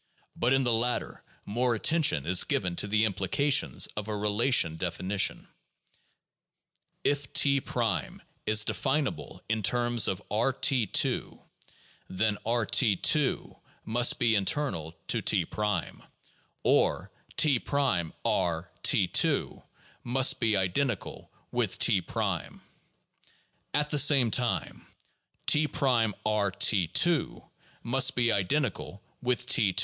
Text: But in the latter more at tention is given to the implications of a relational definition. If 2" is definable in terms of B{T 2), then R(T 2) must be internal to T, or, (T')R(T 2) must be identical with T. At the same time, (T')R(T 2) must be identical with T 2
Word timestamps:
But 0.35 0.51
in 0.51 0.63
the 0.63 0.73
latter 0.73 1.21
more 1.45 1.75
at 1.75 1.83
tention 1.83 2.25
is 2.25 2.43
given 2.43 2.75
to 2.77 2.87
the 2.87 3.05
implications 3.05 3.85
of 3.95 4.07
a 4.07 4.17
relational 4.17 4.75
definition. 4.75 5.47
If 7.03 7.31
2" 7.33 7.61
is 8.47 8.65
definable 8.65 9.43
in 9.47 9.61
terms 9.61 10.07
of 10.07 10.19
B{T 10.27 10.87
2), 10.91 11.39
then 12.09 12.39
R(T 12.47 12.95
2) 12.95 13.55
must 13.85 14.17
be 14.17 14.33
internal 14.33 14.95
to 15.09 15.21
T, 15.21 15.43
or, 16.63 17.11
(T')R(T 17.37 19.07
2) 19.13 19.63
must 20.03 20.39
be 20.39 20.57
identical 20.57 21.31
with 21.51 21.77
T. 21.77 22.01
At 23.75 23.89
the 23.91 23.99
same 23.99 24.31
time, 24.31 24.87
(T')R(T 25.45 26.87
2) 26.93 27.43
must 27.83 28.15
be 28.15 28.31
identical 28.31 29.03
with 29.21 29.45
T 29.45 29.73
2 29.73 29.79